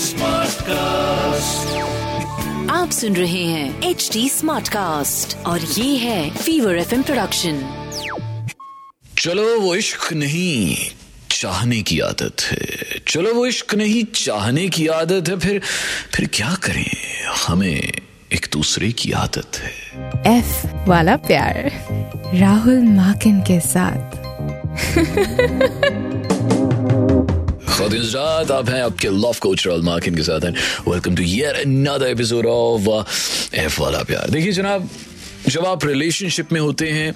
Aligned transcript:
Smart 0.00 0.62
cast 0.62 1.76
आप 2.70 2.90
सुन 2.90 3.16
रहे 3.16 3.44
हैं 3.44 3.82
एच 3.82 4.10
डी 4.12 4.28
स्मार्ट 4.28 4.68
कास्ट 4.68 5.46
और 5.46 5.60
ये 5.60 5.96
है 5.96 6.30
फीवर 6.30 6.78
एफ़ 6.78 6.94
प्रोडक्शन 6.94 7.86
चलो 9.18 9.60
वो 9.60 9.74
इश्क 9.74 10.12
नहीं 10.12 10.76
चाहने 11.30 11.82
की 11.82 12.00
आदत 12.00 12.42
है। 12.42 12.66
चलो 13.08 13.34
वो 13.34 13.46
इश्क 13.46 13.74
नहीं 13.74 14.04
चाहने 14.04 14.68
की 14.68 14.86
आदत 14.86 15.28
है। 15.28 15.38
फिर 15.38 15.60
फिर 16.14 16.30
क्या 16.34 16.54
करें? 16.54 16.90
हमें 17.46 17.92
एक 18.32 18.46
दूसरे 18.52 18.92
की 18.92 19.12
आदत 19.12 19.52
है। 19.56 19.72
एफ़ 20.38 20.66
वाला 20.88 21.16
प्यार। 21.16 21.86
राहुल 22.34 22.82
माकिन 22.82 23.40
के 23.40 23.60
साथ। 23.60 24.20
आप 27.80 28.66
हैं 28.68 28.82
आपके 28.82 29.08
लव 29.08 29.36
कोच 29.40 29.66
राहुल 29.66 29.82
माकिन 29.82 30.14
के 30.14 30.22
साथ 30.22 30.40
welcome 30.88 31.14
to 31.14 31.22
year 31.22 31.54
another 31.54 32.06
episode 32.06 32.46
of 32.46 33.06
F 33.54 33.80
वाला 33.80 34.02
प्यार 34.02 34.30
देखिए 34.30 34.52
जनाब, 34.52 34.88
जब 35.48 35.66
आप 35.66 35.84
रिलेशनशिप 35.84 36.52
में 36.52 36.60
होते 36.60 36.88
हैं 36.88 37.14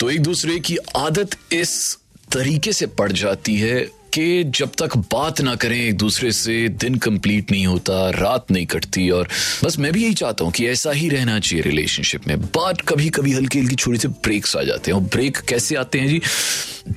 तो 0.00 0.10
एक 0.10 0.20
दूसरे 0.20 0.58
की 0.60 0.76
आदत 0.96 1.30
इस 1.52 1.98
तरीके 2.32 2.72
से 2.72 2.86
पड़ 2.86 3.12
जाती 3.12 3.56
है 3.56 3.80
कि 4.14 4.44
जब 4.44 4.70
तक 4.78 4.96
बात 4.96 5.40
ना 5.40 5.54
करें 5.54 5.88
एक 5.88 5.96
दूसरे 5.96 6.32
से, 6.32 6.68
दिन 6.68 6.94
कंप्लीट 6.94 7.50
नहीं 7.50 7.66
होता, 7.66 8.10
रात 8.10 8.50
नहीं 8.50 8.66
कटती 8.66 9.10
और 9.10 9.28
बस 9.64 9.78
मैं 9.78 9.92
भी 9.92 10.04
यही 10.04 10.14
चाहता 10.14 10.44
हूँ 10.44 10.52
कि 10.52 10.66
ऐसा 10.66 10.90
ही 10.90 11.08
रहना 11.08 11.38
चाहिए 11.40 11.62
रिलेशनशिप 11.62 12.28
में। 12.28 12.40
बात 12.42 12.80
कभी 12.80 13.08
कभी 13.08 13.32
हल्की 13.32 13.58
हल्की 13.58 13.74
छोटी 13.74 13.98
से 13.98 14.08
ब्रेक्स 14.08 14.56
आ 14.56 14.62
जाते 14.62 14.90
हैं। 14.90 14.98
और 14.98 15.04
ब्रेक 15.04 15.38
कैसे 15.38 15.76
आते 15.76 15.98
हैं 15.98 16.08
जी? 16.08 16.20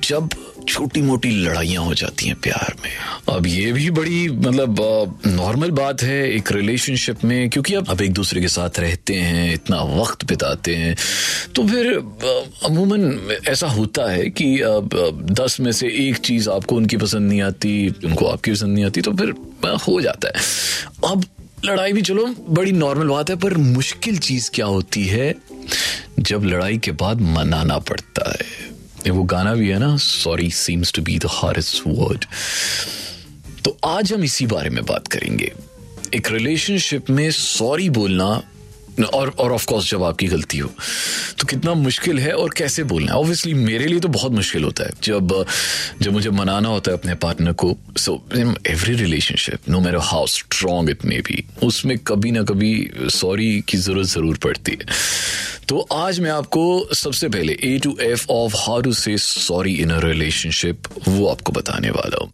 जब 0.04 0.28
छोटी 0.70 1.00
मोटी 1.02 1.30
लड़ाइयाँ 1.36 1.82
हो 1.84 1.94
जाती 1.94 2.26
हैं 2.26 2.34
प्यार 2.42 2.74
में। 2.84 2.90
अब 3.28 3.46
ये 3.46 3.72
भी 3.72 3.90
बड़ी 3.90 4.28
मतलब 4.28 5.20
नॉर्मल 5.26 5.70
बात 5.70 6.02
है 6.02 6.30
एक 6.30 6.52
रिलेशनशिप 6.52 7.24
में, 7.24 7.48
क्योंकि 7.50 7.74
अब 7.74 7.88
अब 7.88 8.00
एक 8.00 8.12
दूसरे 8.12 8.40
के 8.40 8.48
साथ 8.48 8.78
रहते 8.80 9.14
हैं, 9.14 9.52
इतना 9.54 9.82
वक्त 9.82 10.24
बिताते 10.24 10.76
हैं 10.76 10.96
तो 11.54 11.66
फिर 11.68 11.92
अमूमन 12.64 13.40
ऐसा 13.48 13.68
होता 13.68 14.10
है 14.10 14.28
कि 14.30 14.60
अब 14.60 15.26
दस 15.32 15.58
में 15.60 15.72
से 15.72 15.88
एक 16.08 16.16
चीज़ 16.16 16.48
आपको 16.50 16.76
उनकी 16.76 16.96
पसंद 16.96 17.28
नहीं 17.28 17.42
आती, 17.42 17.88
उनको 18.04 18.26
आपकी 18.26 18.52
पसंद 18.52 18.74
नहीं 18.74 18.84
आती 18.84 19.00
तो 19.00 19.12
फिर 19.12 19.34
हो 19.88 20.00
जाता 20.00 20.28
है। 20.28 21.12
अब 21.12 21.24
लड़ाई 21.64 21.92
भी, 21.92 22.02
चलो, 22.02 22.26
बड़ी 22.48 22.72
नॉर्मल 22.72 23.08
बात 23.08 23.30
है, 23.30 23.36
पर 23.36 23.56
मुश्किल 23.56 24.18
चीज़ 24.18 24.50
क्या 24.54 24.66
होती 24.66 25.04
है? 25.04 25.34
जब 26.20 26.44
लड़ाई 26.44 26.78
के 26.78 26.92
बाद 26.92 27.20
मनाना 27.20 27.78
पड़ता 27.78 28.30
है। 28.30 28.69
वो 29.08 29.22
गाना 29.22 29.54
भी 29.54 29.68
है 29.68 29.78
ना 29.78 29.96
sorry 29.96 30.50
seems 30.50 30.92
to 30.92 31.02
be 31.02 31.18
the 31.18 31.26
hardest 31.26 31.82
word 31.86 32.24
तो 33.64 33.78
आज 33.84 34.12
हम 34.12 34.24
इसी 34.24 34.46
बारे 34.46 34.70
में 34.70 34.84
बात 34.84 35.08
करेंगे। 35.08 35.52
एक 36.14 36.32
रिलेशनशिप 36.32 37.10
में 37.10 37.30
सॉरी 37.30 37.90
बोलना 37.90 38.42
और 39.04 39.28
और 39.38 39.52
ऑफ़ 39.52 39.66
कोर्स 39.66 39.90
जब 39.90 40.02
आपकी 40.04 40.26
गलती 40.26 40.58
हो। 40.58 40.68
तो 41.38 41.46
कितना 41.46 41.74
मुश्किल 41.74 42.18
है 42.18 42.32
और 42.32 42.50
कैसे 42.56 42.82
बोलना 42.84 43.12
है? 43.12 43.18
ऑब्वियसली 43.18 43.54
मेरे 43.54 43.86
लिए 43.86 44.00
तो 44.00 44.08
बहुत 44.08 44.32
मुश्किल 44.32 44.64
होता 44.64 44.84
है। 44.84 44.90
जब 45.02 45.44
जब 46.02 46.12
मुझे 46.12 46.30
मनाना 46.30 46.68
होता 46.68 46.90
है 46.90 46.98
अपने 46.98 47.14
पार्टनर 47.22 47.52
को 47.52 47.76
so 47.98 48.20
every 48.34 48.94
relationship 48.94 49.68
no 49.68 49.80
matter 49.80 49.96
how 50.02 50.26
strong 50.28 50.90
it 50.90 51.04
may 51.04 51.20
be 51.20 51.44
उसमें 51.62 51.96
कभी 51.98 52.30
ना 52.30 52.42
कभी 52.42 52.90
सॉरी 53.10 53.60
की 53.68 53.78
ज़रूरत 53.78 54.08
ज़रूर 54.08 54.38
पड़ती 54.44 54.72
है। 54.72 54.98
तो 55.68 55.80
आज 55.92 56.20
मैं 56.20 56.30
आपको 56.30 56.94
सबसे 56.94 57.28
पहले 57.28 57.52
A 57.64 57.78
to 57.78 57.96
F 58.02 58.26
of 58.30 58.54
how 58.58 58.80
to 58.82 58.92
say 58.92 59.16
sorry 59.18 59.74
in 59.82 59.90
a 59.90 59.98
relationship 60.04 60.88
वो 61.08 61.26
आपको 61.28 61.52
बताने 61.52 61.90
वाला 61.90 62.24
हूँ। 62.24 62.30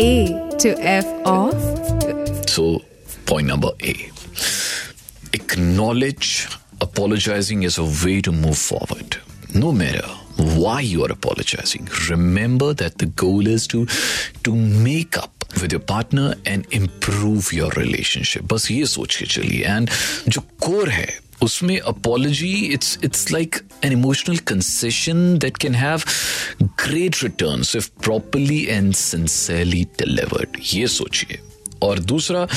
A 0.00 0.26
to 0.62 0.68
F 0.68 1.06
of 1.28 2.48
so 2.50 2.64
point 3.28 3.48
number 3.50 3.86
A 3.86 3.94
acknowledge 5.35 6.47
apologizing 6.81 7.63
is 7.63 7.77
a 7.77 7.87
way 8.05 8.21
to 8.21 8.31
move 8.31 8.57
forward 8.57 9.17
no 9.53 9.71
matter 9.71 10.07
why 10.57 10.79
you 10.81 11.03
are 11.05 11.11
apologizing 11.11 11.87
remember 12.09 12.73
that 12.73 12.97
the 12.97 13.05
goal 13.23 13.47
is 13.47 13.67
to 13.67 13.85
to 14.43 14.55
make 14.55 15.17
up 15.17 15.45
with 15.61 15.71
your 15.71 15.81
partner 15.81 16.33
and 16.45 16.65
improve 16.71 17.51
your 17.53 17.69
relationship 17.77 18.43
बस 18.53 18.71
ये 18.71 18.85
सोच 18.85 19.15
के 19.15 19.25
चलिए 19.25 19.63
and 19.65 19.89
जो 20.27 20.41
core 20.65 20.89
है 20.89 21.19
उसमें 21.43 21.79
apology 21.79 22.53
it's 22.73 22.97
it's 23.03 23.31
like 23.31 23.55
an 23.85 23.91
emotional 23.91 24.37
concession 24.51 25.37
that 25.39 25.57
can 25.57 25.75
have 25.75 26.03
great 26.63 27.23
returns 27.23 27.75
if 27.75 27.87
properly 28.03 28.63
and 28.69 28.93
sincerely 28.95 29.83
delivered 29.99 30.57
ये 30.73 30.87
सोचिए 30.97 31.39
और 31.83 31.99
दूसरा 32.13 32.47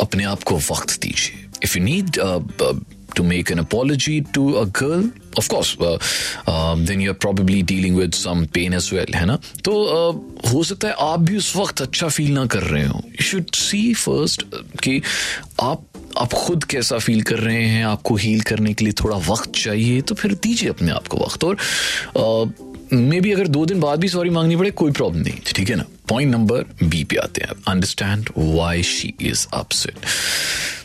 अपने 0.00 0.24
आप 0.24 0.42
को 0.50 0.56
वक्त 0.70 1.00
दीजिए 1.02 1.45
if 1.61 1.75
you 1.75 1.81
need 1.81 2.17
uh, 2.17 2.39
uh, 2.59 2.73
to 3.15 3.23
make 3.23 3.49
an 3.49 3.59
apology 3.59 4.21
to 4.21 4.41
a 4.57 4.65
girl, 4.65 5.09
of 5.37 5.47
course, 5.49 5.75
uh, 5.79 5.97
um, 6.47 6.85
then 6.85 6.99
you're 6.99 7.19
probably 7.25 7.63
dealing 7.63 7.95
with 7.95 8.13
some 8.13 8.45
pain 8.47 8.73
as 8.73 8.91
well, 8.91 9.15
है 9.15 9.25
ना? 9.25 9.39
तो 9.63 9.71
uh, 9.71 10.51
हो 10.53 10.63
सकता 10.63 10.87
है 10.87 10.95
आप 10.99 11.19
भी 11.19 11.37
उस 11.37 11.55
वक्त 11.55 11.81
अच्छा 11.81 12.07
फील 12.07 12.31
ना 12.31 12.45
कर 12.45 12.63
रहे 12.63 12.85
हो। 12.87 13.01
यू 13.07 13.25
शुड 13.25 13.51
सी 13.55 13.93
फ़र्स्ट 13.93 14.43
कि 14.83 15.01
आप 15.61 15.83
आप 16.17 16.33
खुद 16.33 16.63
कैसा 16.63 16.97
फील 16.97 17.21
कर 17.21 17.39
रहे 17.39 17.65
हैं 17.67 17.83
आपको 17.85 18.15
हील 18.15 18.41
करने 18.41 18.73
के 18.73 18.85
लिए 18.85 18.93
थोड़ा 19.03 19.17
वक्त 19.17 19.51
चाहिए 19.55 20.01
तो 20.01 20.15
फिर 20.15 20.33
दीजिए 20.33 20.69
अपने 20.69 20.91
आप 20.91 21.07
को 21.07 21.17
वक्त। 21.17 21.43
और 21.43 22.53
मे 22.93 23.21
बी 23.21 23.31
अगर 23.31 23.47
दो 23.47 23.65
दिन 23.65 23.79
बाद 23.79 23.99
भी 23.99 24.07
सॉरी 24.09 24.29
मांगनी 24.29 24.55
पड़े 24.55 24.71
कोई 24.71 24.91
प्रॉब्लम 24.91 25.21
नहीं 25.21 25.53
ठीक 25.55 25.69
है 25.69 25.75
ना? 25.75 25.85
पॉइंट 26.09 26.31
नंबर 26.31 26.65
बी 26.83 27.03
पे 27.03 27.15
आते 27.17 27.41
हैं। 27.41 27.63
Understand 27.67 28.29
why 28.37 28.83
she 28.83 29.13
is 29.21 29.47
upset 29.53 29.95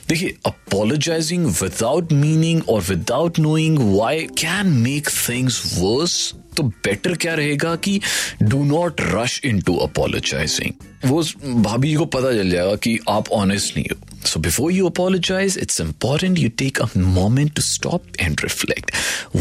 देखिए 0.09 0.35
अपोलोजाइजिंग 0.47 1.47
विदाउट 1.47 2.13
मीनिंग 2.13 2.63
और 2.69 2.81
without 2.83 3.39
knowing 3.39 3.79
why 3.99 4.27
can 4.39 4.67
make 4.67 5.09
things 5.29 5.63
worse 5.79 6.35
तो 6.57 6.63
बेटर 6.63 7.15
क्या 7.15 7.35
रहेगा 7.35 7.75
कि 7.77 8.01
do 8.43 8.63
not 8.65 9.01
rush 9.01 9.41
into 9.61 9.77
apologizing 9.77 11.11
वो 11.11 11.23
भाभी 11.63 11.95
को 11.95 12.05
पता 12.05 12.33
चल 12.33 12.51
जाएगा 12.51 12.75
कि 12.77 12.99
आप 13.09 13.31
ऑनेस्ट 13.33 13.77
नहीं 13.77 13.87
हो। 13.93 14.12
So 14.24 14.42
before 14.42 14.72
you 14.72 14.88
apologize, 14.88 15.56
it's 15.56 15.80
important 15.80 16.38
you 16.38 16.50
take 16.50 16.80
a 16.82 16.98
moment 16.98 17.56
to 17.56 17.62
stop 17.62 18.02
and 18.20 18.42
reflect. 18.44 18.94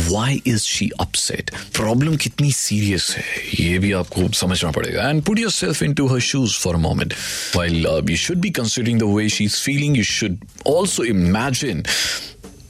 Why 0.09 0.41
is 0.45 0.65
she 0.65 0.93
upset? 1.01 1.51
Problem 1.73 2.17
kitni 2.17 2.53
serious 2.53 3.17
hai? 3.17 3.25
ये 3.61 3.79
भी 3.79 3.93
आपको 3.93 4.29
समझना 4.33 4.71
पड़ेगा. 4.73 5.11
And 5.11 5.25
put 5.25 5.39
yourself 5.39 5.83
into 5.83 6.07
her 6.09 6.21
shoes 6.21 6.55
for 6.55 6.77
a 6.77 6.79
moment. 6.79 7.15
While 7.55 7.87
uh, 7.87 8.03
you 8.07 8.17
should 8.17 8.41
be 8.41 8.53
considering 8.53 8.99
the 8.99 9.09
way 9.09 9.29
she's 9.29 9.59
feeling, 9.59 9.97
you 9.97 10.05
should 10.05 10.39
also 10.65 11.03
imagine 11.03 11.85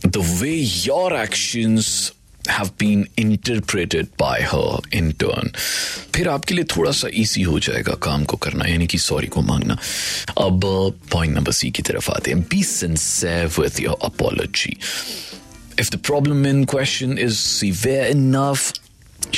the 0.02 0.24
way 0.40 0.56
your 0.88 1.12
actions 1.12 2.12
have 2.49 2.71
been 2.77 3.07
interpreted 3.17 4.07
by 4.17 4.37
her 4.51 4.79
in 4.99 5.11
turn 5.23 5.51
फिर 6.15 6.27
आपके 6.29 6.55
लिए 6.55 6.63
थोड़ा 6.75 6.91
सा 6.91 7.07
easy 7.23 7.41
हो 7.41 7.59
जाएगा 7.59 7.93
काम 8.03 8.23
को 8.25 8.37
करना 8.45 8.65
यानी 8.65 8.87
कि 8.87 8.97
सॉरी 8.97 9.27
को 9.27 9.41
मांगना 9.41 9.77
अब 10.45 10.61
पॉइंट 11.11 11.35
नंबर 11.35 11.51
सी 11.51 11.71
की 11.71 11.83
तरफ़ 11.89 12.11
आते 12.11 12.31
हैं 12.31 12.41
be 12.51 12.63
sincere 12.63 13.47
with 13.59 13.79
your 13.81 13.97
apology 14.11 14.77
if 15.81 15.89
the 15.89 15.97
problem 15.97 16.45
in 16.45 16.65
question 16.71 17.17
is 17.17 17.37
severe 17.39 18.05
enough 18.13 18.71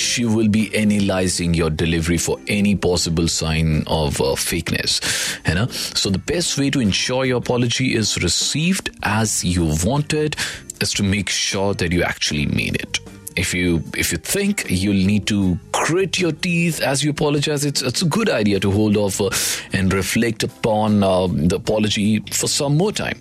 she 0.02 0.24
will 0.26 0.48
be 0.56 0.62
analyzing 0.80 1.54
your 1.54 1.70
delivery 1.70 2.18
for 2.18 2.38
any 2.56 2.74
possible 2.86 3.28
sign 3.28 3.84
of 3.98 4.20
uh, 4.22 4.34
fakeness 4.46 5.00
है 5.48 5.54
ना 5.56 5.68
so 6.02 6.10
the 6.10 6.24
best 6.34 6.58
way 6.58 6.70
to 6.78 6.82
ensure 6.88 7.26
your 7.32 7.42
apology 7.46 7.90
is 8.02 8.16
received 8.26 8.90
as 9.04 9.36
you 9.44 9.68
wanted 9.86 10.36
is 10.84 10.94
to 10.94 11.04
make 11.04 11.30
sure 11.30 11.74
that 11.74 11.92
you 11.92 12.04
actually 12.04 12.46
mean 12.46 12.76
it. 12.76 13.00
If 13.36 13.54
you 13.54 13.84
if 13.98 14.12
you 14.12 14.20
think 14.20 14.66
you'll 14.70 15.06
need 15.08 15.26
to 15.28 15.58
grit 15.72 16.20
your 16.20 16.34
teeth 16.34 16.82
as 16.82 17.04
you 17.04 17.10
apologize 17.10 17.66
it's 17.66 17.82
it's 17.82 18.04
a 18.04 18.06
good 18.06 18.30
idea 18.30 18.60
to 18.60 18.70
hold 18.70 18.96
off 18.96 19.20
uh, 19.20 19.32
and 19.76 19.92
reflect 19.92 20.44
upon 20.44 21.02
uh, 21.02 21.26
the 21.28 21.56
apology 21.56 22.20
for 22.32 22.48
some 22.48 22.78
more 22.78 22.92
time. 22.92 23.18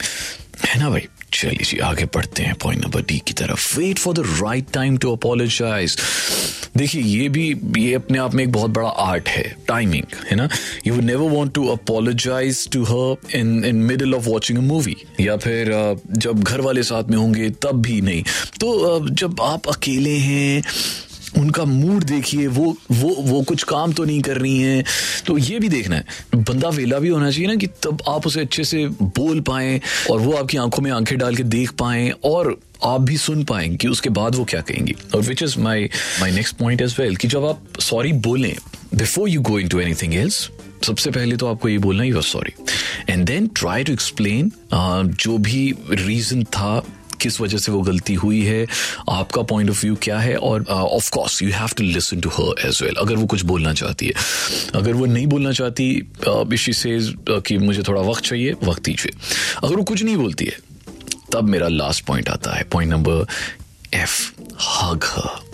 Anyway 0.75 1.09
चलिए 1.33 1.65
जी 1.65 1.79
आगे 1.79 2.05
बढ़ते 2.05 2.43
हैं 2.43 2.55
point 2.55 2.85
number 2.85 3.03
D 3.03 3.19
की 3.19 3.33
तरफ़. 3.33 3.79
Wait 3.79 3.99
for 3.99 4.15
the 4.15 4.21
right 4.43 4.67
time 4.73 4.97
to 4.97 5.13
apologize 5.13 5.97
देखिए, 6.77 7.03
ये 7.03 7.29
भी, 7.29 7.57
ये 7.79 7.95
अपने 7.95 8.19
आप 8.19 8.35
में 8.35 8.43
एक 8.45 8.53
बहुत 8.53 8.71
बड़ा 8.71 8.89
आर्ट 8.89 9.29
है 9.29 9.57
टाइमिंग 9.69 10.05
है 10.31 10.37
ना? 10.37 10.49
You 10.87 11.01
never 11.01 11.31
want 11.31 11.53
to 11.55 11.67
apologize 11.69 12.69
to 12.71 12.83
her 12.83 13.37
in 13.39 13.65
in 13.65 13.77
middle 13.77 14.15
of 14.15 14.29
watching 14.29 14.59
a 14.59 14.61
movie 14.61 14.97
या 15.21 15.37
फिर 15.37 15.73
जब 16.13 16.43
घर 16.43 16.61
वाले 16.61 16.83
साथ 16.83 17.05
में 17.05 17.17
होंगे, 17.19 17.51
तब 17.51 17.83
भी 17.83 18.01
नहीं. 18.01 18.23
तो 18.61 19.09
जब 19.09 19.41
आप 19.41 19.69
अकेले 19.69 20.17
हैं 20.19 20.63
उनका 21.39 21.65
मूड 21.65 22.05
देखिए, 22.05 22.47
वो 22.47 22.77
वो 22.91 23.15
वो 23.19 23.43
कुछ 23.43 23.63
काम 23.63 23.93
तो 23.93 24.05
नहीं 24.05 24.21
कर 24.21 24.39
रही 24.39 24.59
हैं। 24.59 24.85
तो 25.27 25.39
ये 25.39 25.59
भी 25.59 25.69
देखना 25.69 25.97
है। 25.97 26.05
बंदा 26.35 26.69
वेला 26.69 26.99
भी 26.99 27.09
होना 27.09 27.31
चाहिए 27.31 27.47
ना 27.47 27.55
कि 27.55 27.67
तब 27.67 28.03
आप 28.09 28.27
उसे 28.27 28.41
अच्छे 28.41 28.65
से 28.65 28.87
बोल 28.89 29.41
पाए 29.41 29.81
और 30.11 30.21
वो 30.21 30.33
आपकी 30.33 30.57
आँखों 30.57 30.83
में 30.83 30.91
आँखें 30.91 31.19
डाल 31.19 31.37
के 31.37 31.43
देख 31.43 31.73
पाए 31.73 32.11
और 32.25 32.61
आप 32.85 33.01
भी 33.01 33.17
सुन 33.17 33.45
पाएँगे 33.45 33.77
कि 33.77 33.89
उसके 33.89 34.11
बाद 34.11 34.35
वो 34.35 34.45
क्या 34.45 34.61
कहेंगी। 34.61 34.95
और 35.15 35.21
which 35.21 35.43
is 35.43 35.59
my 35.59 35.91
my 36.21 36.31
next 36.31 36.57
point 36.57 36.83
as 36.83 36.97
well 36.99 37.17
कि 37.17 37.29
जब 37.29 37.45
आप 37.45 37.81
सॉरी 37.81 38.13
बोलें 38.13 38.57
before 38.95 39.29
you 39.29 39.41
go 39.41 39.59
into 39.69 39.81
anything 39.81 40.15
else 40.15 40.51
सबसे 40.87 41.11
पहले 41.11 41.37
तो 41.37 41.47
आपको 41.47 41.69
ये 41.69 41.79
बोलना 41.79 42.05
you 42.05 42.17
are 42.17 42.23
sorry 42.23 42.53
and 43.11 43.25
then 43.25 43.47
try 43.47 43.85
to 43.85 43.93
explain 43.93 44.53
जो 45.25 45.39
भी 45.39 45.75
रीजन 45.91 46.45
था 46.45 46.83
किस 47.23 47.41
वजह 47.41 47.59
से 47.59 47.73
वो 47.73 47.81
गलती 47.83 48.15
हुई 48.15 48.41
है 48.43 48.67
आपका 49.11 49.43
पॉइंट 49.43 49.71
ऑफ़ 49.71 49.83
व्यू 49.83 49.97
क्या 50.03 50.19
है 50.19 50.37
और 50.37 50.65
of 50.71 51.11
course 51.11 51.43
you 51.43 51.51
have 51.53 51.69
to 51.79 51.85
listen 51.85 52.21
to 52.21 52.29
her 52.29 52.67
as 52.69 52.83
well 52.83 52.95
अगर 52.95 53.17
वो 53.17 53.27
कुछ 53.27 53.43
बोलना 53.43 53.73
चाहती 53.73 54.07
है। 54.07 54.13
अगर 54.75 54.93
वो 54.93 55.07
नहीं 55.07 55.27
बोलना 55.27 55.53
चाहती 55.53 56.03
uh, 56.29 56.69
से 56.71 56.99
कि 57.41 57.59
मुझे 57.59 57.83
थोड़ा 57.83 58.03
वक्त 58.03 58.25
चाहिए 58.25 58.53
वक्त 58.65 58.83
दीजिए। 58.83 59.13
अगर 59.65 59.77
वो 59.77 59.83
कुछ 59.83 60.03
नहीं 60.03 60.17
बोलती 60.17 60.45
है 60.45 60.57
तब 61.33 61.49
मेरा 61.49 61.69
लास्ट 61.69 62.05
पॉइंट 62.05 62.29
आता 62.29 62.51
है। 62.51 62.63
Point 62.63 62.91
number 62.93 63.27
F 63.95 64.33
hug 64.63 65.05
her 65.05 65.52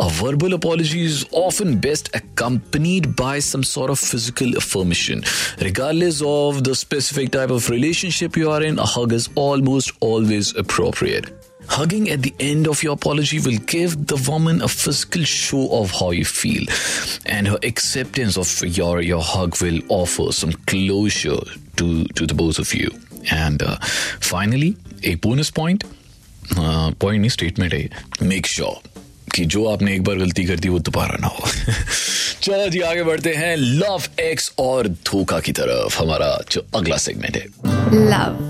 A 0.00 0.08
verbal 0.10 0.54
apology 0.54 1.02
is 1.04 1.26
often 1.32 1.78
best 1.78 2.14
accompanied 2.14 3.16
by 3.16 3.38
some 3.38 3.64
sort 3.64 3.90
of 3.90 3.98
physical 3.98 4.56
affirmation. 4.56 5.22
Regardless 5.60 6.22
of 6.22 6.64
the 6.64 6.74
specific 6.74 7.30
type 7.30 7.50
of 7.50 7.68
relationship 7.68 8.36
you 8.36 8.50
are 8.50 8.62
in, 8.62 8.78
a 8.78 8.84
hug 8.84 9.12
is 9.12 9.28
almost 9.34 9.92
always 10.00 10.54
appropriate. 10.56 11.30
Hugging 11.68 12.10
at 12.10 12.22
the 12.22 12.34
end 12.40 12.66
of 12.66 12.82
your 12.82 12.94
apology 12.94 13.38
will 13.38 13.58
give 13.58 14.06
the 14.06 14.16
woman 14.28 14.62
a 14.62 14.68
physical 14.68 15.22
show 15.22 15.68
of 15.72 15.90
how 15.92 16.10
you 16.10 16.24
feel, 16.24 16.66
and 17.24 17.46
her 17.46 17.58
acceptance 17.62 18.36
of 18.36 18.76
your, 18.76 19.00
your 19.00 19.22
hug 19.22 19.60
will 19.62 19.80
offer 19.88 20.32
some 20.32 20.52
closure 20.66 21.40
to, 21.76 22.04
to 22.04 22.26
the 22.26 22.34
both 22.34 22.58
of 22.58 22.74
you. 22.74 22.90
And 23.30 23.62
uh, 23.62 23.76
finally, 24.20 24.76
a 25.04 25.14
bonus 25.14 25.50
point. 25.50 25.84
Uh, 26.56 26.90
point 26.98 27.30
statement 27.30 27.72
A. 27.72 27.88
Make 28.20 28.46
sure 28.46 28.82
कि 29.34 29.44
जो 29.44 29.64
आपने 29.66 29.94
एक 29.94 30.04
बार 30.04 30.16
गलती 30.16 30.44
कर 30.44 30.56
दी 30.56 30.68
वो 30.68 30.78
दोबारा 30.78 31.16
ना 31.20 31.26
हो। 31.26 31.48
चलो 32.42 32.68
जी 32.68 32.80
आगे 32.80 33.02
बढ़ते 33.02 33.34
हैं। 33.34 33.56
लव 33.56 34.02
एक्स 34.20 34.52
और 34.58 34.88
धोखा 34.88 35.40
की 35.40 35.52
तरफ़। 35.52 35.98
हमारा 36.02 36.38
जो 36.50 36.66
अगला 36.74 36.96
सेगमेंट 36.96 37.36
है। 37.36 37.46
लव 38.10 38.48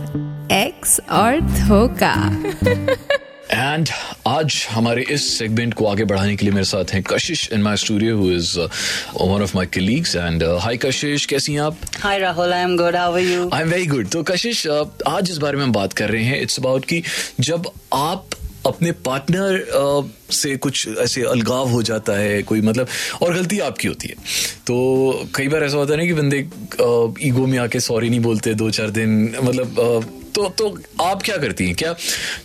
एक्स 0.53 1.01
और 1.11 1.41
धोखा। 1.41 2.43
एंड 3.51 3.89
आज 4.27 4.67
हमारे 4.71 5.03
इस 5.03 5.39
सेगमेंट 5.39 5.75
को 5.75 5.87
आगे 5.87 6.05
बढ़ाने 6.05 6.37
के 6.37 6.47
लिए 6.47 6.53
मेरे 6.53 6.65
साथ 6.65 6.85
हैं 6.93 7.03
Kashish 7.03 7.51
in 7.53 7.63
my 7.63 7.77
studio 7.77 8.17
who 8.17 8.33
is 8.33 8.59
one 9.21 9.43
of 9.43 9.57
my 9.57 9.67
colleagues 9.67 10.17
and 10.17 10.45
hi 10.45 10.77
Kashish 10.77 11.27
कैसी 11.27 11.55
हैं 11.55 11.61
आप? 11.61 11.77
Hi 12.01 12.19
Rahul 12.19 12.53
I 12.53 12.63
am 12.63 12.77
good 12.77 12.97
how 12.97 13.13
are 13.13 13.21
you 13.21 13.51
I 13.55 13.63
am 13.63 13.69
very 13.69 13.87
good 13.87 14.09
तो 14.09 14.23
कशिश 14.23 14.67
uh, 14.67 14.87
आज 15.09 15.31
इस 15.31 15.37
बारे 15.37 15.57
में 15.57 15.65
हम 15.65 15.73
बात 15.73 15.93
कर 15.93 16.11
रहे 16.11 16.25
हैं। 16.25 16.41
इट्स 16.41 16.59
अबाउट 16.59 16.85
कि 16.85 17.03
जब 17.41 17.71
आप 17.95 18.27
अपने 18.67 18.93
पार्टनर 19.07 20.11
से 20.31 20.57
कुछ 20.57 20.89
ऐसे 20.99 21.23
अलगाव 21.23 21.69
हो 21.69 21.83
जाता 21.83 22.13
है, 22.13 22.43
कोई 22.43 22.61
मतलब 22.61 22.89
और 23.23 23.35
गलती 23.35 23.59
आपकी 23.59 23.89
होती 23.89 24.09
है। 24.09 24.15
तो 24.67 25.29
कई 25.35 25.49
बार 25.49 25.65
ऐसा 25.65 25.77
होता 25.77 25.93
है 25.93 25.99
ना 25.99 26.07
कि 26.07 26.15
बंदे 26.15 26.39
ईगो 27.29 27.47
में 27.47 27.59
आके 27.59 27.81
सॉरी 27.81 28.11
नहीं 28.11 28.21
बोलते 28.21 28.55
दो 28.55 28.71
चार 28.71 28.91
दिन 28.91 29.37
मतलब 29.43 30.21
तो 30.35 30.49
तो 30.49 30.67
आप 31.01 31.23
क्या 31.23 31.37
करती 31.37 31.67
हैं? 31.67 31.75
क्या, 31.75 31.95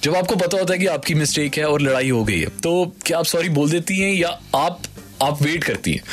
जब 0.03 0.15
आपको 0.15 0.35
पता 0.35 0.57
होता 0.57 0.73
है 0.73 0.79
कि 0.79 0.85
आपकी 0.85 1.13
मिस्टेक 1.13 1.57
है 1.57 1.65
और 1.65 1.81
लड़ाई 1.81 2.09
हो 2.09 2.23
गई 2.23 2.39
है 2.39 2.47
तो 2.63 2.95
क्या 3.05 3.19
आप 3.19 3.25
सॉरी 3.25 3.49
बोल 3.49 3.69
देती 3.69 3.99
हैं 3.99 4.13
या 4.13 4.29
आप 4.55 4.81
आप 5.21 5.41
वेट 5.41 5.63
करती 5.63 5.91
हैं? 5.91 6.03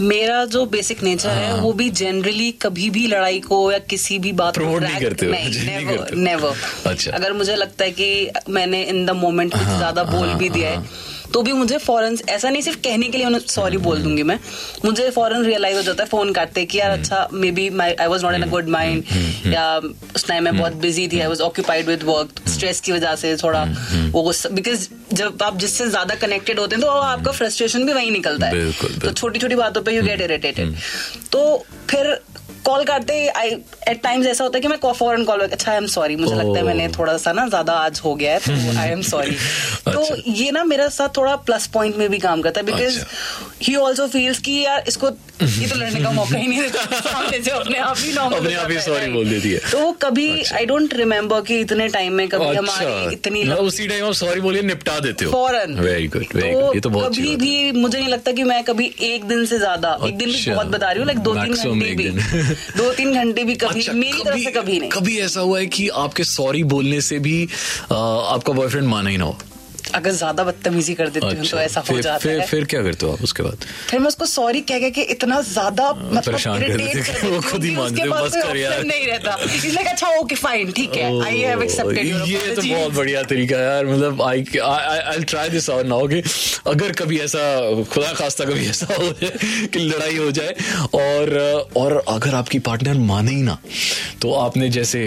मेरा 0.00 0.44
जो 0.44 0.64
बेसिक 0.66 1.02
नेचर 1.02 1.28
हाँ। 1.28 1.36
है 1.36 1.60
वो 1.60 1.72
भी 1.72 1.88
जनरली 1.90 2.50
कभी 2.62 2.90
भी 2.90 3.06
लड़ाई 3.06 3.40
को 3.40 3.60
या 3.72 3.78
किसी 3.90 4.18
भी 4.18 4.32
बात 4.32 4.58
को 4.58 4.78
नहीं 4.78 5.00
करते 5.00 5.26
हो, 5.26 5.32
नहीं 5.32 5.50
नहीं 5.50 5.66
नेवर 5.66 5.96
करते 5.96 6.16
हो। 6.16 6.22
नेवर 6.22 6.54
अच्छा। 6.86 7.10
अगर 7.10 7.32
मुझे 7.32 7.56
लगता 7.56 7.84
है 7.84 7.90
कि 7.90 8.30
मैंने 8.48 8.82
इन 8.82 9.04
द 9.06 9.10
मोमेंट 9.16 9.52
कुछ 9.52 9.62
ज़्यादा 9.62 10.04
बोल 10.04 10.34
भी 10.34 10.48
दिया 10.48 10.70
है 10.70 11.08
तो 11.34 11.42
भी 11.42 11.52
मुझे 11.52 11.76
फॉरन 11.78 12.16
ऐसा 12.28 12.50
नहीं 12.50 12.62
सिर्फ़ 12.62 12.78
कहने 12.84 13.08
के 13.08 13.18
लिए 13.18 13.26
उन्हें 13.26 13.40
सॉरी 13.40 13.76
बोल 13.78 13.98
दूँगी 14.02 14.22
मैं। 14.22 14.38
मुझे 14.84 15.08
फ़ौरन 15.10 15.44
रियलाइज़ 15.44 15.76
हो 15.76 15.82
जाता 15.82 16.02
है 16.02 16.08
फ़ोन 16.08 16.32
काटते 16.32 16.64
कि 16.64 16.78
यार 16.78 16.90
अच्छा 16.90 17.28
maybe 17.50 17.68
my 17.80 17.94
I 17.94 18.06
was 18.06 18.24
not 18.24 18.34
in 18.34 18.42
a 18.42 18.46
good 18.50 18.68
mind 18.68 19.04
या 19.46 19.66
उस 20.16 20.26
टाइम 20.28 20.44
मैं 20.44 20.56
बहुत 20.58 20.74
बिज़ी 20.82 21.08
थी 21.08 21.20
I 21.20 21.26
was 21.26 21.42
occupied 21.42 21.86
with 21.86 22.02
work 22.04 22.48
stress 22.48 22.80
की 22.80 22.92
वजह 22.92 23.14
से 23.16 23.36
थोड़ा 23.36 23.62
वो 24.12 24.32
बिकॉज़ 24.52 24.88
जब 25.12 25.42
आप 25.42 25.58
जिससे 25.58 25.88
ज़्यादा 25.90 26.14
कनेक्टेड 26.16 26.58
होते 26.60 26.76
हैं 26.76 26.84
तो 26.84 26.90
आपका 26.90 27.32
फ्रस्ट्रेशन 27.32 27.86
भी 27.86 27.92
वही 27.92 28.10
निकलता 28.10 28.46
है। 28.46 28.72
तो 29.00 29.12
छोटी 29.12 29.38
छोटी 29.38 29.54
बातों 29.54 29.82
पर 29.82 29.92
यू 29.92 30.02
गेट 30.02 30.20
इरिटेटेड 30.20 30.74
तो 31.32 31.40
फिर 31.90 32.12
कॉल 32.64 32.84
करते 32.84 33.26
आई 33.28 33.50
एट 33.88 34.02
टाइम्स 34.02 34.26
ऐसा 34.26 34.44
होता 34.44 34.56
है 34.56 34.62
कि 34.62 34.68
मैं 34.68 34.92
फॉरन 34.92 35.24
कॉल 35.24 35.40
अच्छा 35.40 35.70
आई 35.70 35.76
एम 35.76 35.86
सॉरी 35.88 36.16
मुझे 36.16 36.34
लगता 36.34 36.58
है 36.58 36.64
मैंने 36.64 36.88
थोड़ा 36.88 37.16
सा 37.16 37.32
ना 37.32 37.46
ज़्यादा 37.48 37.72
आज 37.80 38.00
हो 38.04 38.14
गया 38.14 38.32
है 38.32 38.38
तो 38.40 38.78
आई 38.80 38.88
एम 38.88 39.02
सॉरी 39.02 39.36
तो 39.84 39.98
अच्छा। 39.98 40.14
ये 40.26 40.50
ना 40.50 40.64
मेरा 40.64 40.88
साथ 40.90 41.16
थोड़ा 41.16 41.34
प्लस 41.42 41.66
पॉइंट 41.66 41.96
में 41.96 42.08
भी 42.10 42.18
काम 42.18 42.42
करता 42.42 42.60
है 42.60 42.66
बिकॉज़ 42.66 43.00
ही 43.62 43.76
ऑल्सो 43.78 44.06
फील्स 44.08 44.38
कि 44.38 44.58
यार 44.64 44.84
इसको 44.88 45.10
ये 45.42 45.66
तो 45.68 45.76
लड़ने 45.76 46.00
का 46.00 46.10
मौका 46.10 46.38
ही 46.38 46.46
नहीं 46.46 46.60
देता 46.60 47.00
सामने 47.00 47.40
से 47.42 47.50
अपने 47.50 47.78
आप 47.80 47.96
ही 47.98 48.12
normal 48.12 48.36
अपने 48.36 48.54
आप 48.54 48.70
ही 48.70 48.76
right? 48.76 49.12
बोल 49.12 49.28
देती 49.30 49.50
है। 49.50 49.58
तो 49.70 49.78
वो 49.78 49.90
कभी 50.02 50.28
आई 50.54 50.66
डोंट 50.66 50.94
रिमेम्बर 50.94 51.40
कि 51.40 51.58
इतने 51.60 51.88
टाइम 51.88 52.12
में 52.12 52.28
कभी 52.28 52.44
अच्छा। 52.46 52.58
हमारी 52.60 53.14
इतनी 53.14 53.42
उसी 53.50 53.86
टाइम 53.88 54.04
आप 54.06 54.12
सॉरी 54.14 54.40
बोलिए 54.40 54.62
निपटा 54.62 54.98
देते 55.00 55.24
हो। 55.24 55.32
फ़ौरन। 55.32 55.74
वेरी 55.80 56.06
गुड 56.06 56.26
वेरी 56.34 56.52
गुड 56.54 56.74
ये 56.74 56.80
तो 56.80 56.90
बहुत 56.90 57.12
कभी 57.12 57.36
भी 57.36 57.72
मुझे 57.72 57.98
नहीं 57.98 58.08
लगता 58.08 58.32
कि 58.32 58.42
मैं 58.42 58.62
कभी 58.64 58.90
एक 59.02 59.24
दिन 59.24 59.44
से 59.46 59.58
ज़्यादा 59.58 59.98
एक 60.06 60.16
दिन 60.16 60.28
भी 60.28 60.34
अच्छा। 60.34 60.54
बहुत 60.54 60.66
बता 60.66 60.90
रही 60.90 60.98
हूँ 60.98 61.06
लाइक 61.06 61.18
दो 61.18 61.34
तीन 61.34 61.54
घंटे 61.54 61.94
भी। 61.94 62.08
दो 62.76 62.92
तीन 62.92 63.14
घंटे 63.14 63.44
भी 63.44 63.54
कभी 63.54 63.80
अच्छा, 63.80 63.92
मेरी 63.92 64.22
तरफ़ 64.24 64.38
से 64.38 64.50
कभी 64.50 64.78
नहीं। 64.80 64.90
कभी 64.90 65.18
ऐसा 65.20 65.40
हुआ 65.40 65.58
है 65.58 65.66
कि 65.66 65.88
आपके 66.06 66.24
सॉरी 66.24 66.64
बोलने 66.74 67.00
से 67.00 67.18
भी 67.18 67.42
आपका 67.92 68.52
बॉयफ्रेंड 68.52 68.86
माना 68.88 69.10
ही 69.10 69.16
ना 69.16 69.24
हो? 69.24 69.38
अगर 69.94 70.10
ज़्यादा 70.12 70.44
बदतमीजी 70.44 70.94
कर 70.94 71.08
देती 71.10 71.36
हूँ 71.36 71.46
तो 71.46 71.58
ऐसा 71.58 71.80
हो 71.90 72.00
जाता 72.00 72.18
फिर, 72.18 72.40
है। 72.40 72.46
फिर 72.46 72.64
क्या 72.72 72.82
करते 72.82 73.06
हो 73.06 73.12
आप 73.12 73.22
उसके 73.22 73.42
बाद? 73.42 73.64
फिर 73.88 74.00
मैं 74.00 74.08
उसको 74.08 74.26
सॉरी 74.26 74.60
कह 74.70 74.78
कह 74.80 74.90
के 74.90 75.02
इतना 75.14 75.40
ज़्यादा 75.42 75.90
मतलब 75.92 76.22
परेशान 76.24 76.60
कर 76.60 76.76
देते 76.76 77.28
वो 77.28 77.40
खुद 77.40 77.64
ही 77.64 77.70
मान 77.76 77.94
जाते, 77.94 78.08
बस 78.10 78.36
कर 78.36 78.56
यार। 78.56 78.82
नहीं 78.84 79.06
रहता। 79.06 79.36
इसलिए 79.54 79.84
अच्छा 79.84 80.08
ओके 80.18 80.34
फाइन 80.34 80.72
ठीक 80.72 80.96
है। 80.96 81.08
आई 81.24 81.38
हैव 81.40 81.62
एक्सेप्टेड 81.62 82.06
योर 82.06 82.28
ये 82.28 82.54
तो 82.54 82.62
बहुत 82.62 82.92
बढ़िया 82.94 83.22
तरीका 83.32 83.56
है 83.56 83.64
यार 83.64 83.86
मतलब 83.86 84.22
I 84.22 84.44
I 84.60 85.24
try 85.24 85.48
this 85.48 85.70
out 85.70 85.86
now 85.86 86.08
कि 86.08 86.22
अगर 86.66 86.92
कभी 87.00 87.18
ऐसा 87.20 87.42
खुदा 87.92 88.12
खास्ता 88.12 88.44
कभी 88.44 88.68
ऐसा 88.68 88.86
हो 88.94 89.12
जाए 89.22 89.66
कि 89.66 89.78
लड़ाई 89.78 90.16
हो 90.16 90.30
जाए 90.30 90.54
और 90.94 91.34
और 91.76 92.02
अगर 92.08 92.34
आपकी 92.34 92.58
पार्टनर 92.68 92.98
माने 93.10 93.30
ही 93.30 93.42
ना 93.42 93.58
तो 94.22 94.32
आपने 94.36 94.68
जैसे 94.70 95.00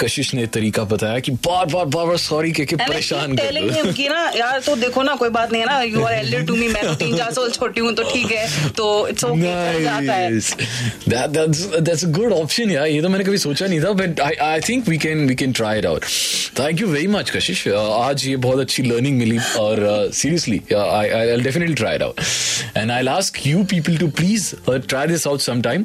कशिश 0.00 0.32
ने 0.34 0.46
तरीका 0.54 0.84
बताया 0.92 1.18
कि 1.20 1.32
बार 1.46 1.66
बार 1.66 1.84
बार 1.86 2.06
बार 2.06 2.16
सॉरी 2.18 2.52
कह 2.52 2.64
के 2.64 2.76
परेशान 2.76 3.36
कर 3.36 3.92
ना 4.18 4.30
यार 4.36 4.60
तो 4.66 4.74
देखो 4.76 5.02
ना 5.02 5.14
कोई 5.16 5.28
बात 5.30 5.52
नहीं 5.52 5.62
है 5.62 5.66
ना। 5.66 5.80
You 5.82 6.02
are 6.04 6.14
elder 6.14 6.44
to 6.46 6.54
me 6.56 6.68
मैं 6.68 6.82
तो 6.86 6.94
तीन 7.02 7.16
चार 7.16 7.32
साल 7.32 7.50
छोटी 7.50 7.80
हूँ 7.80 7.92
तो 7.94 8.02
ठीक 8.12 8.32
है। 8.32 8.70
तो 8.76 8.86
इट्स 9.08 9.24
ओके 9.24 9.42
चल 9.42 9.82
जाता 9.84 10.12
है। 10.12 10.30
Nice. 10.30 10.50
That, 11.12 11.34
that's 11.36 11.60
that's 11.86 12.04
a 12.06 12.10
good 12.18 12.34
option 12.36 12.70
यार। 12.72 12.86
ये 12.86 13.02
तो 13.02 13.08
मैंने 13.08 13.24
कभी 13.24 13.38
सोचा 13.38 13.66
नहीं 13.66 13.80
था 13.80 13.92
but 14.00 14.20
I 14.20 14.34
I 14.48 14.60
think 14.68 14.88
we 14.88 14.98
can 14.98 15.26
we 15.28 15.34
can 15.34 15.52
try 15.52 15.78
it 15.78 15.86
out 15.86 16.04
thank 16.58 16.80
you 16.80 16.86
very 16.88 17.06
much 17.06 17.30
Kashish 17.30 17.66
आज 17.68 18.26
ये 18.26 18.36
बहुत 18.46 18.60
अच्छी 18.60 18.82
लर्निंग 18.82 19.18
मिली 19.18 19.38
और 19.58 20.10
seriously 20.14 20.60
I 20.76 21.08
I 21.10 21.36
definitely 21.40 21.74
try 21.74 21.96
it 21.96 22.02
out 22.02 22.20
and 22.76 22.90
I 22.90 23.06
ask 23.08 23.46
you 23.46 23.64
people 23.70 23.96
to 23.96 24.08
please 24.20 24.52
try 24.68 25.06
this 25.06 25.26
out 25.26 25.40
some 25.40 25.62
time 25.62 25.84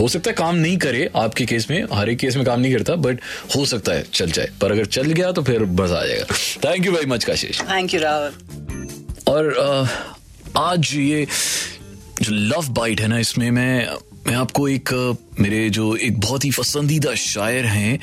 हो 0.00 0.08
सकता 0.08 0.30
है 0.30 0.34
काम 0.36 0.56
नहीं 0.56 0.76
करे 0.86 1.08
आपके 1.16 1.44
केस 1.46 1.66
में 1.70 1.82
हर 1.92 2.10
एक 2.10 2.18
केस 2.18 2.36
में 2.36 2.44
काम 2.46 2.60
नहीं 2.60 2.72
करता 2.72 2.94
बट 3.06 3.20
हो 3.56 3.64
सकता 3.66 3.92
है 3.92 4.04
चल 4.14 4.30
जाए। 4.30 4.48
पर 4.60 4.72
अगर 4.72 4.86
चल 4.96 5.10
गया 5.12 5.32
तो 5.32 5.42
फिर 5.42 5.64
मज़ा 5.80 5.98
आ 5.98 6.04
जाएगा। 6.06 6.36
Thank 6.64 6.86
you 6.86 6.92
very 6.92 7.06
much 7.06 7.24
Kashish 7.24 7.60
thank 7.70 7.94
you 7.94 8.00
Rahul 8.00 8.32
और 9.28 9.88
आज 10.56 10.92
ये 10.94 11.26
जो 12.22 12.32
लव 12.32 12.68
बाइट 12.74 13.00
है 13.00 13.08
ना 13.08 13.18
इसमें 13.18 13.50
मैं 13.50 13.88
मैं 14.26 14.34
आपको 14.34 14.68
एक 14.68 14.92
मेरे 15.40 15.68
जो 15.70 15.94
एक 15.96 16.20
बहुत 16.20 16.44
ही 16.44 16.50
पसंदीदा 16.50 17.14
शायर 17.14 17.66
हैं 17.66 17.98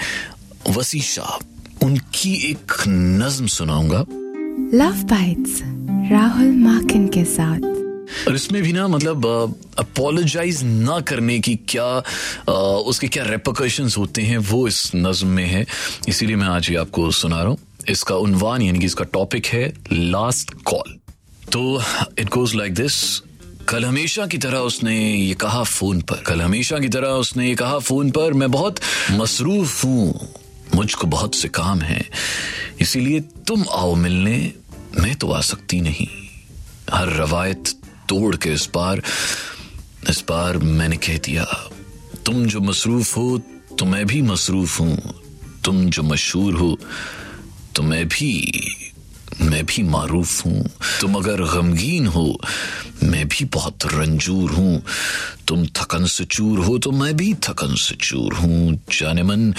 वसी 0.77 1.01
शाह 1.01 1.85
उनकी 1.85 2.33
एक 2.51 2.71
नज्म 2.87 3.47
सुनाऊँगा। 3.47 3.99
लव 4.77 5.03
बाइट्स 5.09 5.61
राहुल 6.11 6.51
माकिन 6.57 7.07
के 7.07 7.23
साथ। 7.25 7.61
और 8.27 8.35
इसमें 8.35 8.61
भी 8.63 8.73
ना 8.73 8.87
मतलब 8.87 9.25
अपोलोजाइज 9.79 10.63
ना 10.63 10.99
करने 10.99 11.39
की 11.39 11.55
क्या 11.69 11.87
अ, 12.49 12.51
उसके 12.85 13.07
क्या 13.07 13.23
रेपोकशंस 13.23 13.97
होते 13.97 14.21
हैं 14.21 14.37
वो 14.37 14.67
इस 14.67 14.91
नज्म 14.95 15.27
में 15.27 15.45
है। 15.45 15.65
इसीलिए 16.09 16.35
मैं 16.35 16.47
आज 16.47 16.69
ये 16.69 16.75
आपको 16.77 17.11
सुना 17.11 17.39
रहा 17.39 17.47
हूँ। 17.47 17.57
इसका 17.89 18.15
उनवान 18.15 18.61
यानी 18.61 18.79
कि 18.79 18.85
इसका 18.85 19.05
टॉपिक 19.13 19.45
है 19.45 19.67
लास्ट 19.91 20.53
कॉल 20.63 20.97
तो 21.51 21.81
इट 22.19 22.29
गोज 22.29 22.55
लाइक 22.55 22.73
दिस 22.73 22.95
कल 23.69 23.85
हमेशा 23.85 24.25
की 24.27 24.37
तरह 24.37 24.57
उसने 24.59 24.95
ये 25.15 25.33
कहा 25.33 25.63
फ़ोन 25.63 26.01
पर। 26.01 26.21
कल 26.21 26.41
हमेशा 26.41 26.79
की 26.79 26.89
तरह 26.89 27.07
उसने 27.19 27.47
ये 27.47 27.55
कहा 27.55 27.79
फ़ोन 27.79 28.11
पर। 28.11 28.33
मैं 28.33 28.49
बहुत 28.51 28.79
मसरूफ 29.11 29.83
हूँ। 29.83 30.33
मुझको 30.75 31.07
बहुत 31.07 31.35
से 31.35 31.47
काम 31.49 31.81
है। 31.81 32.03
इसीलिए 32.81 33.19
तुम 33.47 33.63
आओ 33.71 33.95
मिलने। 33.95 34.37
मैं 34.99 35.15
तो 35.15 35.31
आ 35.31 35.41
सकती 35.41 35.79
नहीं। 35.81 36.07
हर 36.93 37.13
रवायत 37.13 37.73
तोड़ 38.09 38.35
के 38.35 38.53
इस 38.53 38.69
बार 38.75 39.01
इस 40.09 40.23
बार 40.29 40.57
मैंने 40.57 40.97
कह 40.97 41.17
दिया, 41.17 41.45
तुम 42.25 42.45
जो 42.45 42.59
मसरूफ 42.61 43.17
हो 43.17 43.37
तो 43.79 43.85
मैं 43.85 44.05
भी 44.05 44.21
मसरूफ 44.21 44.79
हूँ। 44.79 44.97
तुम 45.65 45.85
जो 45.89 46.03
मशहूर 46.03 46.53
हो 46.53 46.77
तो 47.75 47.83
मैं 47.83 48.07
भी 48.07 48.31
मैं 49.41 49.65
भी 49.65 49.83
मारूफ 49.83 50.45
हूँ। 50.45 50.69
तुम 51.01 51.15
अगर 51.15 51.41
गमगीन 51.43 52.07
हो, 52.07 52.39
मैं 53.03 53.27
भी 53.27 53.45
बहुत 53.45 53.85
रंजूर 53.85 54.51
हूँ। 54.51 54.83
तुम 55.47 55.65
थकन 55.65 56.05
से 56.05 56.25
चूर 56.25 56.59
हो 56.59 56.77
तो 56.77 56.91
मैं 56.91 57.17
भी 57.17 57.33
थकन 57.33 57.75
से 57.75 57.95
चूर 57.95 58.33
हूँ। 58.33 58.79
जाने 58.99 59.23
मन, 59.23 59.53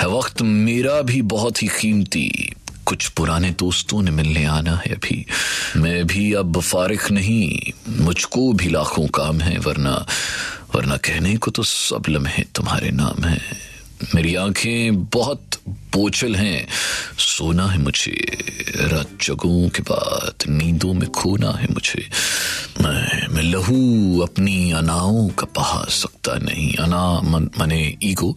है 0.00 0.08
वक्त 0.08 0.42
मेरा 0.42 1.02
भी 1.02 1.22
बहुत 1.22 1.62
ही 1.62 1.68
कीमती। 1.68 2.54
कुछ 2.86 3.08
पुराने 3.08 3.50
दोस्तों 3.50 4.02
ने 4.02 4.10
मिलने 4.10 4.44
आना 4.44 4.76
है 4.76 4.94
अभी। 4.94 5.26
मैं 5.76 6.06
भी 6.06 6.32
अब 6.32 6.60
फारिक 6.60 7.10
नहीं, 7.10 7.72
मुझको 7.88 8.52
भी 8.52 8.68
लाखों 8.68 9.06
काम 9.06 9.40
है, 9.40 9.58
वरना 9.58 10.06
वरना 10.74 10.96
कहने 10.96 11.36
को 11.36 11.50
तो 11.50 11.62
सब 11.62 12.02
लम्हे 12.08 12.44
तुम्हारे 12.54 12.90
नाम 12.90 13.24
है। 13.24 13.67
मेरी 14.14 14.34
आँखें 14.34 15.04
बहुत 15.04 15.44
बोचल 15.68 16.34
हैं। 16.34 16.68
सोना 17.18 17.66
है 17.66 17.78
मुझे। 17.78 18.38
रात 18.76 19.10
जगों 19.22 19.68
के 19.68 19.82
बाद 19.82 20.34
नींदों 20.48 20.94
में 20.94 21.10
खोना 21.10 21.50
है 21.50 21.66
मुझे। 21.70 22.10
मैं 22.82 23.26
मैं 23.26 23.42
लहू 23.42 24.20
अपनी 24.20 24.72
अनाओं 24.72 25.28
का 25.28 25.46
बहा 25.56 25.86
सकता 25.88 26.34
नहीं। 26.34 26.74
अना 26.74 27.20
मन, 27.20 27.50
मने 27.58 27.96
ईगो। 28.02 28.36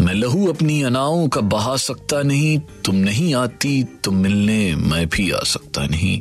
मैं 0.00 0.14
लहू 0.14 0.46
अपनी 0.46 0.82
अनाओं 0.82 1.28
का 1.28 1.40
बहा 1.40 1.76
सकता 1.76 2.22
नहीं। 2.22 2.58
तुम 2.58 2.94
नहीं 2.94 3.34
आती 3.34 3.84
तुम 4.04 4.14
मिलने 4.14 4.76
मैं 4.76 5.08
भी 5.08 5.30
आ 5.30 5.40
सकता 5.44 5.86
नहीं। 5.86 6.20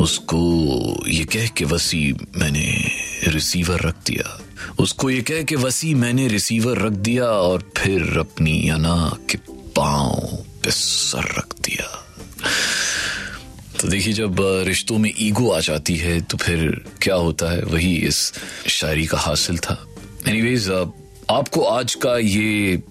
उसको 0.00 0.62
ये 1.08 1.24
कह 1.24 1.46
के 1.46 1.64
वसी 1.64 2.14
मैंने 2.36 2.90
रिसीवर 3.26 3.80
रख 3.80 3.94
दिया। 4.06 4.40
उसको 4.78 5.10
ये 5.10 5.20
कह 5.20 5.42
के 5.42 5.56
वसी 5.56 5.94
मैंने 5.94 6.28
रिसीवर 6.28 6.78
रख 6.78 6.92
दिया 6.92 7.24
और 7.24 7.70
फिर 7.76 8.18
अपनी 8.18 8.68
अना 8.68 9.16
के 9.30 9.38
पाँव 9.76 10.44
पे 10.64 10.70
सर 10.70 11.24
रख 11.38 11.54
दिया। 11.60 12.06
तो 13.80 13.88
देखिए, 13.88 14.12
जब 14.12 14.36
रिश्तों 14.66 14.98
में 14.98 15.12
ईगो 15.18 15.50
आ 15.50 15.60
जाती 15.60 15.96
है 15.96 16.20
तो 16.20 16.36
फिर 16.36 16.84
क्या 17.02 17.14
होता 17.14 17.50
है? 17.52 17.62
वही 17.62 17.94
इस 17.96 18.32
शायरी 18.68 19.06
का 19.06 19.18
हासिल 19.18 19.58
था। 19.58 19.78
एनीवेज 20.28 20.70
आपको 21.30 21.62
आज 21.62 21.94
का 21.94 22.16
ये 22.18 22.82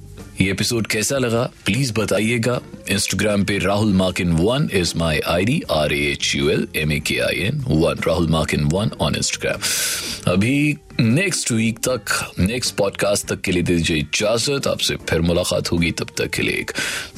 ये 0.42 0.50
एपिसोड 0.52 0.88
कैसा 0.88 1.18
लगा? 1.18 1.44
प्लीज़ 1.66 1.94
बताइएगा। 1.94 2.60
इंस्टाग्राम 2.92 3.44
पे 3.46 3.58
Rahul 3.58 3.94
Makin 3.94 4.32
one 4.32 4.70
is 4.74 4.94
my 4.98 5.20
I 5.20 5.46
D 5.46 5.62
R 5.72 5.94
H 5.94 6.36
U 6.36 6.50
L 6.50 6.68
M 6.76 6.92
A 6.92 7.00
K 7.08 7.18
I 7.28 7.36
N 7.48 7.64
one 7.68 8.00
Rahul 8.08 8.28
Makin 8.30 8.64
one 8.74 8.92
on 9.02 9.16
Instagram 9.16 10.32
अभी 10.34 10.78
नेक्स्ट 11.00 11.52
वीक 11.52 11.78
तक 11.88 12.34
नेक्स्ट 12.40 12.76
पॉडकास्ट 12.76 13.28
तक 13.28 13.42
के 13.42 13.52
लिए 13.52 13.64
दीजिए 13.64 13.98
इजाज़त। 13.98 14.68
आपसे 14.68 14.96
फिर 15.10 15.22
मुलाकात 15.22 15.72
होगी 15.72 15.92
तब 16.00 16.10
तक 16.18 16.30
के 16.36 16.42
लिए 16.42 16.56
एक 16.60 16.72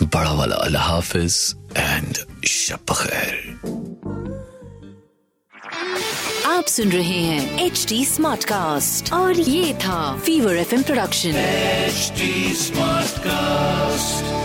बड़ा 0.04 0.32
वाला 0.32 0.56
अल्लाह 0.56 0.84
हाफिज 0.84 1.56
एंड 1.78 2.18
शब 2.48 2.94
खैर। 3.01 3.34
आप 6.48 6.66
सुन 6.68 6.92
रहे 6.92 7.20
हैं 7.22 7.66
एच 7.66 7.86
डी 7.90 8.06
स्मार्ट 8.06 8.44
कास्ट 8.44 9.13
और 9.13 9.40
ये 9.40 9.74
था 9.86 10.00
fever 10.25 10.58
F 10.58 10.75
production 10.84 11.34
HD 11.92 12.30
Smartcast. 12.60 14.40